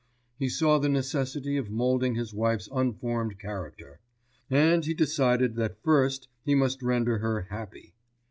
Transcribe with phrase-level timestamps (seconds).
[0.39, 3.99] He saw the necessity of moulding his wife's unformed character;
[4.49, 7.93] and he decided that first he must render her happy.